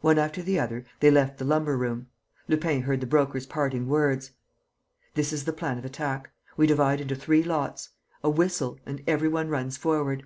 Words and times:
One 0.00 0.18
after 0.18 0.42
the 0.42 0.58
other, 0.58 0.86
they 0.98 1.08
left 1.12 1.38
the 1.38 1.44
lumber 1.44 1.78
room. 1.78 2.08
Lupin 2.48 2.82
heard 2.82 2.98
the 3.00 3.06
Broker's 3.06 3.46
parting 3.46 3.86
words: 3.86 4.32
"This 5.14 5.32
is 5.32 5.44
the 5.44 5.52
plan 5.52 5.78
of 5.78 5.84
attack. 5.84 6.32
We 6.56 6.66
divide 6.66 7.00
into 7.00 7.14
three 7.14 7.44
lots. 7.44 7.90
A 8.24 8.28
whistle; 8.28 8.80
and 8.84 9.04
every 9.06 9.28
one 9.28 9.46
runs 9.50 9.76
forward. 9.76 10.24